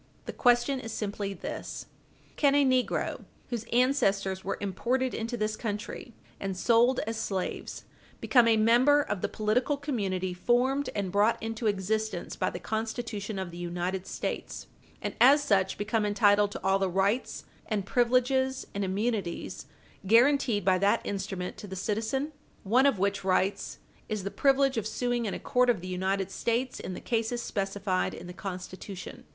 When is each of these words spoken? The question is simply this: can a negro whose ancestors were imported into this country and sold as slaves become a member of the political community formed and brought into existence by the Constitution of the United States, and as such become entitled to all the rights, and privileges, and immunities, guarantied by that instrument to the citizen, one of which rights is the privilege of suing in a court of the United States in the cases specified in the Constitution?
The 0.25 0.33
question 0.33 0.79
is 0.79 0.91
simply 0.91 1.35
this: 1.35 1.85
can 2.35 2.55
a 2.55 2.65
negro 2.65 3.23
whose 3.51 3.65
ancestors 3.71 4.43
were 4.43 4.57
imported 4.59 5.13
into 5.13 5.37
this 5.37 5.55
country 5.55 6.15
and 6.39 6.57
sold 6.57 7.01
as 7.01 7.17
slaves 7.17 7.83
become 8.19 8.47
a 8.47 8.57
member 8.57 9.03
of 9.03 9.21
the 9.21 9.29
political 9.29 9.77
community 9.77 10.33
formed 10.33 10.89
and 10.95 11.11
brought 11.11 11.37
into 11.39 11.67
existence 11.67 12.35
by 12.35 12.49
the 12.49 12.57
Constitution 12.57 13.37
of 13.37 13.51
the 13.51 13.59
United 13.59 14.07
States, 14.07 14.65
and 15.03 15.13
as 15.21 15.43
such 15.43 15.77
become 15.77 16.03
entitled 16.03 16.51
to 16.53 16.63
all 16.63 16.79
the 16.79 16.89
rights, 16.89 17.45
and 17.67 17.85
privileges, 17.85 18.65
and 18.73 18.83
immunities, 18.83 19.67
guarantied 20.07 20.65
by 20.65 20.79
that 20.79 21.01
instrument 21.05 21.57
to 21.57 21.67
the 21.67 21.75
citizen, 21.75 22.31
one 22.63 22.87
of 22.87 22.97
which 22.97 23.23
rights 23.23 23.77
is 24.09 24.23
the 24.23 24.31
privilege 24.31 24.77
of 24.77 24.87
suing 24.87 25.27
in 25.27 25.35
a 25.35 25.39
court 25.39 25.69
of 25.69 25.79
the 25.79 25.87
United 25.87 26.31
States 26.31 26.79
in 26.79 26.95
the 26.95 26.99
cases 26.99 27.43
specified 27.43 28.15
in 28.15 28.25
the 28.25 28.33
Constitution? 28.33 29.25